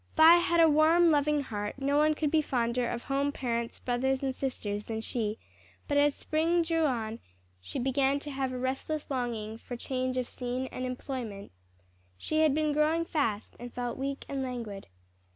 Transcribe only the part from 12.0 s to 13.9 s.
She had been growing fast, and